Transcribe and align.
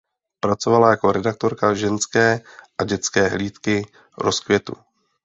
Pracovala 0.39 0.89
jako 0.89 1.11
redaktorka 1.11 1.73
ženské 1.73 2.41
a 2.77 2.83
dětské 2.83 3.27
hlídky 3.27 3.85
Rozkvětu. 4.17 4.73